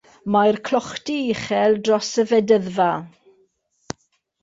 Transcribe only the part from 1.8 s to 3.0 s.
dros y fedyddfa.